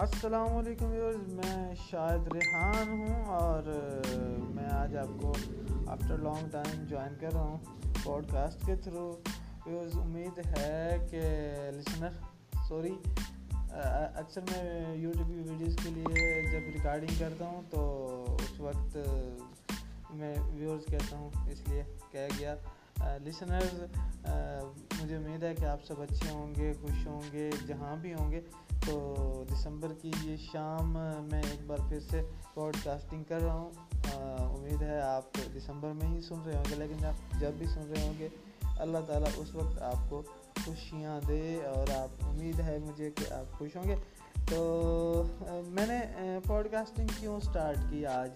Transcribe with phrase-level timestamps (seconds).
[0.00, 3.62] السلام علیکم ویورز، میں شاہد ریحان ہوں اور
[4.54, 5.32] میں آج آپ کو
[5.86, 7.58] آفٹر لانگ ٹائم جوائن کر رہا ہوں
[8.04, 9.04] پوڈ کاسٹ کے تھرو
[9.66, 11.20] ویورز، امید ہے کہ
[11.72, 12.16] لسنر
[12.68, 12.94] سوری
[13.72, 18.96] اکثر میں یوٹیوب کی ویڈیوز کے لیے جب ریکارڈنگ کرتا ہوں تو اس وقت
[20.10, 22.54] میں ویورز کہتا ہوں، اس لیے کہہ گیا۔
[23.24, 23.82] لسنرز
[25.02, 28.30] مجھے امید ہے کہ آپ سب اچھے ہوں گے، خوش ہوں گے، جہاں بھی ہوں
[28.32, 28.40] گے۔
[28.86, 30.92] تو دسمبر کی یہ شام
[31.32, 32.22] میں ایک بار پھر سے
[32.54, 33.70] پوڈ کاسٹنگ کر رہا ہوں۔
[34.38, 35.22] امید ہے آپ
[35.56, 38.28] دسمبر میں ہی سن رہے ہوں گے، لیکن آپ جب بھی سن رہے ہوں گے،
[38.78, 40.22] اللہ تعالیٰ اس وقت آپ کو
[40.64, 43.96] خوشیاں دے اور آپ، امید ہے مجھے کہ آپ خوش ہوں گے۔
[44.50, 45.22] تو
[45.66, 46.00] میں نے
[46.46, 48.30] پوڈ کاسٹنگ کیوں سٹارٹ کی؟ آج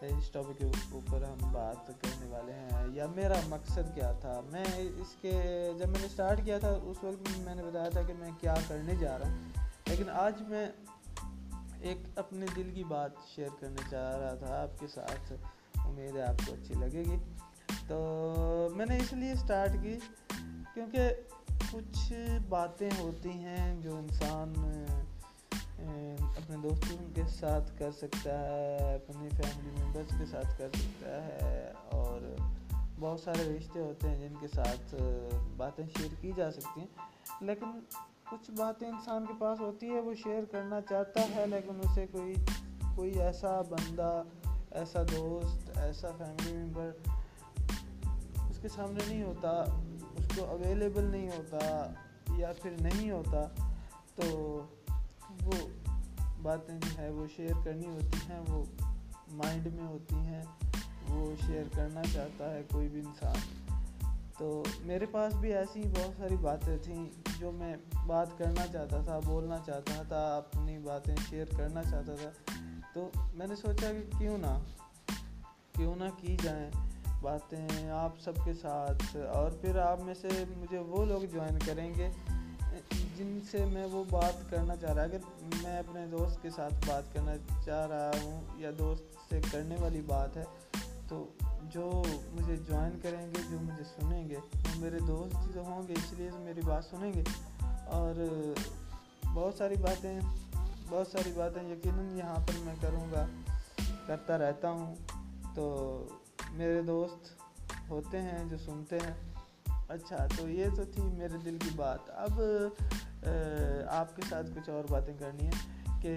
[0.00, 4.64] اس ٹاپک کے اوپر ہم بات کرنے والے ہیں۔ یا میرا مقصد کیا تھا؟ میں
[4.76, 5.30] اس کے،
[5.78, 8.54] جب میں نے اسٹارٹ کیا تھا، اس وقت میں نے بتایا تھا کہ میں کیا
[8.68, 10.68] کرنے جا رہا ہوں۔ لیکن آج میں
[11.80, 15.32] ایک اپنے دل کی بات شیئر کرنا چاہ رہا تھا آپ کے ساتھ۔
[15.74, 17.16] امید ہے آپ کو اچھی لگے گی۔
[17.88, 19.98] تو میں نے اس لیے اسٹارٹ کی
[20.74, 21.10] کیونکہ
[21.72, 22.12] کچھ
[22.48, 24.52] باتیں ہوتی ہیں جو انسان
[26.18, 31.72] اپنے دوستوں کے ساتھ کر سکتا ہے، اپنی فیملی ممبرس کے ساتھ کر سکتا ہے
[31.90, 32.36] اور
[33.00, 34.94] بہت سارے رشتے ہوتے ہیں جن کے ساتھ
[35.56, 36.86] باتیں شیئر کی جا سکتی ہیں۔
[37.40, 37.80] لیکن
[38.34, 42.34] کچھ باتیں انسان کے پاس ہوتی ہے وہ شیئر کرنا چاہتا ہے، لیکن اسے کوئی
[42.96, 44.22] کوئی ایسا بندہ،
[44.70, 46.90] ایسا دوست، ایسا فیملی ممبر
[48.50, 49.50] اس کے سامنے نہیں ہوتا،
[50.16, 51.92] اس کو اویلیبل نہیں ہوتا
[52.38, 53.42] یا پھر نہیں ہوتا،
[54.14, 54.26] تو
[55.42, 55.68] وہ
[56.42, 58.64] باتیں جو ہے وہ شیئر کرنی ہوتی ہیں، وہ
[59.32, 60.42] مائنڈ میں ہوتی ہیں،
[61.08, 63.63] وہ شیئر کرنا چاہتا ہے کوئی بھی انسان۔
[64.38, 69.18] تو میرے پاس بھی ایسی بہت ساری باتیں تھیں جو میں بات کرنا چاہتا تھا،
[69.24, 72.30] بولنا چاہتا تھا، اپنی باتیں شیئر کرنا چاہتا تھا۔
[72.94, 74.58] تو میں نے سوچا کہ کیوں نہ
[75.72, 76.70] کیوں نہ کی جائیں
[77.22, 81.94] باتیں آپ سب کے ساتھ۔ اور پھر آپ میں سے مجھے وہ لوگ جوائن کریں
[81.94, 82.10] گے،
[83.16, 85.18] جن سے میں وہ بات کرنا چاہ رہا۔ اگر
[85.62, 87.32] میں اپنے دوست کے ساتھ بات کرنا
[87.64, 90.44] چاہ رہا ہوں یا دوست سے کرنے والی بات ہے
[91.08, 91.32] تو
[91.62, 95.92] جو مجھے جوائن کریں گے، جو مجھے سنیں گے، وہ میرے دوست جو ہوں گے،
[95.92, 97.24] اس لیے میری بات سنیں گے۔
[97.86, 98.14] اور
[99.24, 100.20] بہت ساری باتیں،
[100.88, 103.26] بہت ساری باتیں یقیناً یہاں پر میں کروں گا،
[104.06, 104.94] کرتا رہتا ہوں۔
[105.54, 106.04] تو
[106.50, 107.34] میرے دوست
[107.88, 109.34] ہوتے ہیں، جو سنتے ہیں۔
[109.88, 112.40] اچھا تو یہ تو تھی میرے دل کی بات۔ اب
[113.88, 116.16] آپ کے ساتھ کچھ اور باتیں کرنی ہیں کہ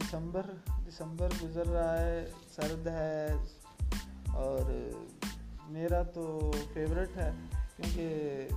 [0.00, 0.46] دسمبر
[0.88, 3.28] دسمبر گزر رہا ہے، سرد ہے
[4.34, 4.70] اور
[5.68, 7.30] میرا تو فیوریٹ ہے
[7.76, 8.48] کیونکہ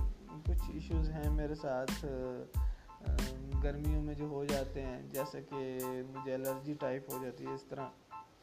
[0.46, 2.04] کچھ ایشوز ہیں میرے ساتھ
[3.64, 7.64] گرمیوں میں جو ہو جاتے ہیں جیسے کہ مجھے الرجی ٹائپ ہو جاتی ہے اس
[7.68, 7.86] طرح۔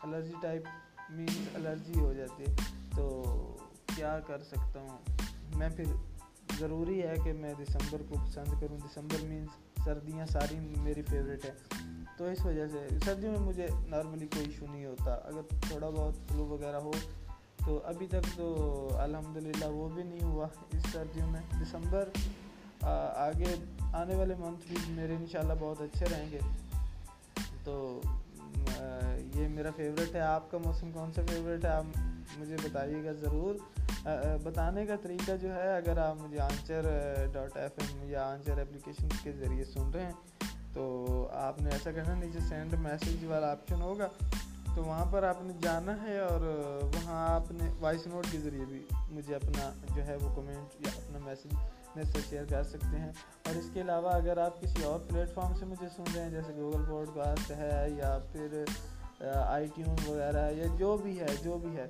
[0.03, 0.63] الرجی ٹائپ
[1.09, 2.55] مینس الرجی ہو جاتی ہے،
[2.95, 3.23] تو
[3.95, 4.97] کیا کر سکتا ہوں؟
[5.55, 5.85] میں پھر
[6.59, 11.51] ضروری ہے کہ میں دسمبر کو پسند کروں۔ دسمبر مینس سردیاں ساری میری فیوریٹ ہے
[12.17, 16.13] تو اس وجہ سے سردیوں میں مجھے نارملی کوئی ایشو نہیں ہوتا۔ اگر تھوڑا بہت
[16.27, 16.91] فلو وغیرہ ہو
[17.65, 22.09] تو ابھی تک تو الحمد للہ وہ بھی نہیں ہوا اس سردیوں میں۔ دسمبر
[23.15, 23.55] آگے
[23.93, 26.39] آنے والے منتھ بھی میرے انشاءاللہ بہت اچھے رہیں گے۔
[27.63, 28.01] تو
[29.35, 31.83] یہ میرا فیوریٹ ہے۔ آپ کا موسم کون سا فیوریٹ ہے؟ آپ
[32.37, 33.55] مجھے بتائیے گا ضرور۔
[34.43, 36.85] بتانے کا طریقہ جو ہے، اگر آپ مجھے آنچر
[37.33, 40.83] ڈاٹ ایف ایم یا آنچر اپلیکیشن کے ذریعے سن رہے ہیں، تو
[41.31, 44.07] آپ نے ایسا کرنا نیچے سینڈ میسیج والا آپشن ہوگا۔
[44.75, 46.41] تو وہاں پر آپ نے جانا ہے اور
[46.81, 50.91] وہاں آپ نے وائس نوٹ کے ذریعے بھی مجھے اپنا جو ہے وہ کمنٹ یا
[50.95, 51.53] اپنا میسیج
[51.95, 53.11] میرے سے شیئر کر سکتے ہیں۔
[53.45, 56.29] اور اس کے علاوہ اگر آپ کسی اور پلیٹ فارم سے مجھے سن رہے ہیں،
[56.29, 58.63] جیسے گوگل پوڈ کاسٹ ہے یا پھر
[59.45, 61.87] آئی ٹیون وغیرہ یا جو بھی ہے، جو بھی ہے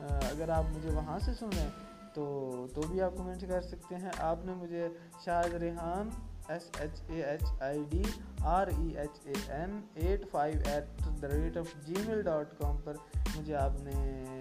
[0.00, 1.70] اگر آپ مجھے وہاں سے سن رہے ہیں
[2.14, 4.88] تو تو بھی آپ کمنٹ کر سکتے ہیں۔ آپ نے مجھے
[5.24, 6.10] Shahid Rehan
[6.48, 8.02] S H A H I D
[8.40, 11.66] R E H A N eight five eight the rate of
[12.06, 12.96] Gmail dot com پر
[13.36, 13.92] مجھے آپ نے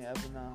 [0.07, 0.49] اپنا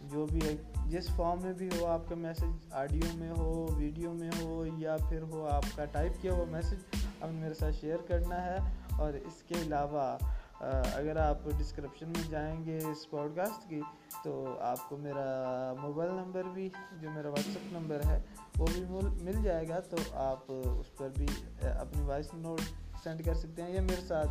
[0.00, 0.54] جو بھی ہے،
[0.86, 4.96] جس فارم میں بھی ہو، آپ کا میسیج آڈیو میں ہو ویڈیو میں ہو، یا
[5.08, 8.56] پھر ہو آپ کا ٹائپ کیا ہوا میسیج اب میرے ساتھ شیئر کرنا ہے۔
[8.98, 10.16] اور اس کے علاوہ
[10.60, 13.80] اگر آپ ڈسکرپشن میں جائیں گے اس پوڈ کاسٹ کی،
[14.24, 16.68] تو آپ کو میرا موبائل نمبر بھی،
[17.00, 18.20] جو میرا واٹس ایپ نمبر ہے،
[18.58, 18.84] وہ بھی
[19.22, 21.26] مل جائے گا۔ تو آپ اس پر بھی
[21.62, 22.60] اپنی وائس نوٹ
[23.02, 24.28] سینڈ کر سکتے ہیں، یا میرے ساتھ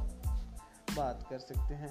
[0.95, 1.87] بات کر سکتے ہیں۔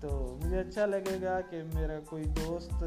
[0.00, 2.84] تو مجھے اچھا لگے گا کہ میرا کوئی دوست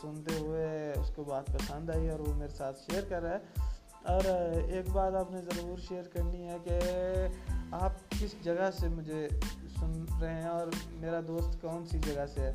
[0.00, 3.38] سنتے ہوئے اس کو بات پسند آئی اور وہ میرے ساتھ شیئر کر رہا ہے۔
[4.02, 4.24] اور
[4.68, 6.80] ایک بات آپ نے ضرور شیئر کرنی ہے کہ
[7.70, 9.28] آپ کس جگہ سے مجھے
[9.80, 12.52] سن رہے ہیں اور میرا دوست کون سی جگہ سے ہے؟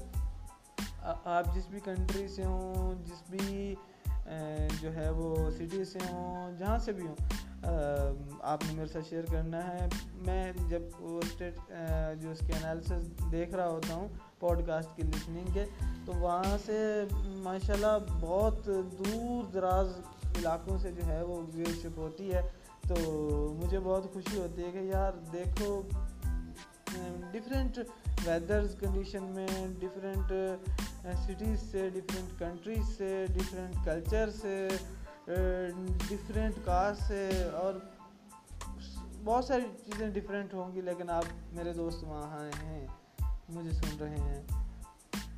[1.25, 3.75] آپ جس بھی کنٹری سے ہوں، جس بھی
[4.81, 7.15] جو ہے وہ سٹی سے ہوں، جہاں سے بھی ہوں
[8.41, 9.87] آپ نے میرے ساتھ شیئر کرنا ہے۔
[10.25, 11.55] میں جب وہ اسٹیٹ
[12.21, 14.07] جو اس کے انالیسس دیکھ رہا ہوتا ہوں
[14.39, 15.65] پوڈ کاسٹ کی لسننگ کے،
[16.05, 19.87] تو وہاں سے ماشاء اللہ بہت دور دراز
[20.37, 22.41] علاقوں سے جو ہے وہ ویورشپ ہوتی ہے۔
[22.87, 22.95] تو
[23.63, 25.81] مجھے بہت خوشی ہوتی ہے کہ یار دیکھو
[27.31, 27.79] ڈفرینٹ
[28.25, 29.47] ویدرز کنڈیشن میں
[29.79, 30.31] ڈفرینٹ
[31.23, 34.67] سٹیز سے ڈفرینٹ کنٹریز سے ڈفرینٹ کلچر سے
[36.09, 37.73] ڈفرینٹ کاسٹ سے اور
[39.23, 42.87] بہت ساری چیزیں ڈفرینٹ ہوں گی، لیکن آپ میرے دوست وہاں ہیں،
[43.49, 44.41] مجھے سن رہے ہیں،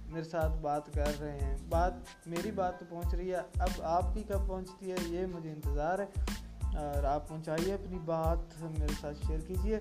[0.06, 1.94] میرے ساتھ بات کر رہے ہیں۔ بات
[2.26, 6.00] میری بات تو پہنچ رہی ہے، اب آپ کی کب پہنچتی ہے، یہ مجھے انتظار
[6.00, 6.06] ہے۔
[6.78, 9.80] اور آپ پہنچائیے اپنی بات، میرے ساتھ شیئر کیجیے۔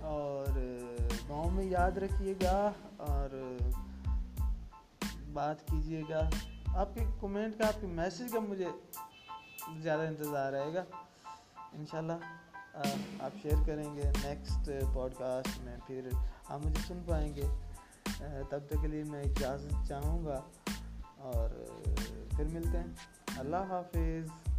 [0.00, 0.46] اور
[1.28, 3.58] گاؤں میں یاد رکھیے گا، اور
[5.32, 6.30] بات کیجیے گا۔
[6.66, 8.66] آپ کے کومنٹ کا، آپ کے میسیج کا مجھے
[9.82, 10.84] زیادہ انتظار رہے گا۔
[11.72, 12.12] انشاءاللہ
[13.20, 16.08] آپ شیئر کریں گے نیکسٹ پوڈ کاسٹ میں، پھر
[16.48, 17.46] آپ مجھے سن پائیں گے۔
[18.50, 20.40] تب تک کے لیے میں اجازت چاہوں گا
[21.16, 21.50] اور
[22.36, 22.94] پھر ملتے ہیں۔
[23.38, 24.55] اللہ حافظ۔